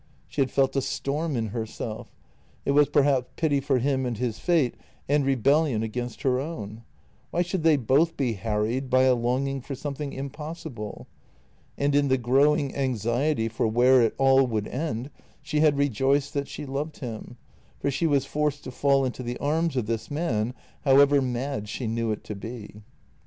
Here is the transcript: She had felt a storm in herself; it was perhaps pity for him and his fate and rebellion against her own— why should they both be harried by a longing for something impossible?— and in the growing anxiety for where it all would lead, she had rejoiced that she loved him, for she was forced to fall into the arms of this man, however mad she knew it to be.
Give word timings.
She 0.27 0.41
had 0.41 0.49
felt 0.49 0.75
a 0.75 0.81
storm 0.81 1.35
in 1.37 1.49
herself; 1.49 2.11
it 2.65 2.71
was 2.71 2.89
perhaps 2.89 3.27
pity 3.35 3.59
for 3.59 3.77
him 3.77 4.03
and 4.03 4.17
his 4.17 4.39
fate 4.39 4.73
and 5.07 5.23
rebellion 5.23 5.83
against 5.83 6.23
her 6.23 6.39
own— 6.39 6.81
why 7.29 7.43
should 7.43 7.61
they 7.61 7.77
both 7.77 8.17
be 8.17 8.33
harried 8.33 8.89
by 8.89 9.03
a 9.03 9.13
longing 9.13 9.61
for 9.61 9.75
something 9.75 10.11
impossible?— 10.11 11.05
and 11.77 11.93
in 11.93 12.07
the 12.07 12.17
growing 12.17 12.75
anxiety 12.75 13.47
for 13.47 13.67
where 13.67 14.01
it 14.01 14.15
all 14.17 14.47
would 14.47 14.65
lead, 14.73 15.11
she 15.43 15.59
had 15.59 15.77
rejoiced 15.77 16.33
that 16.33 16.47
she 16.47 16.65
loved 16.65 16.97
him, 16.97 17.37
for 17.77 17.91
she 17.91 18.07
was 18.07 18.25
forced 18.25 18.63
to 18.63 18.71
fall 18.71 19.05
into 19.05 19.21
the 19.21 19.37
arms 19.37 19.75
of 19.77 19.85
this 19.85 20.09
man, 20.09 20.55
however 20.83 21.21
mad 21.21 21.69
she 21.69 21.85
knew 21.85 22.11
it 22.11 22.23
to 22.23 22.33
be. 22.33 22.81